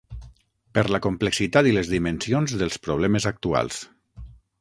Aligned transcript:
Per 0.77 0.83
la 0.93 0.99
complexitat 1.05 1.69
i 1.71 1.73
les 1.75 1.91
dimensions 1.91 2.55
dels 2.63 2.79
problemes 2.87 3.29
actuals. 3.33 3.83